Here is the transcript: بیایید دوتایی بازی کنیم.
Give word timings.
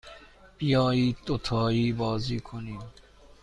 بیایید 0.57 1.17
دوتایی 1.25 1.93
بازی 1.93 2.39
کنیم. 2.39 2.81